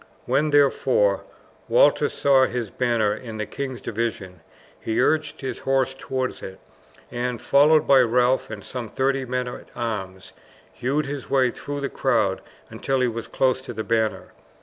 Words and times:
When, 0.25 0.49
therefore, 0.49 1.25
Walter 1.67 2.09
saw 2.09 2.47
his 2.47 2.71
banner 2.71 3.13
in 3.13 3.37
the 3.37 3.45
king's 3.45 3.79
division 3.81 4.39
he 4.79 4.99
urged 4.99 5.41
his 5.41 5.59
horse 5.59 5.95
towards 5.95 6.41
it, 6.41 6.59
and, 7.11 7.39
followed 7.39 7.85
by 7.85 7.99
Ralph 7.99 8.49
and 8.49 8.63
some 8.63 8.89
thirty 8.89 9.25
men 9.25 9.47
at 9.47 9.69
arms, 9.75 10.33
hewed 10.73 11.05
his 11.05 11.29
way 11.29 11.51
through 11.51 11.81
the 11.81 11.87
crowd 11.89 12.41
until 12.71 12.99
he 13.01 13.07
was 13.07 13.27
close 13.27 13.61
to 13.61 13.73
the 13.73 13.83
banner. 13.83 14.31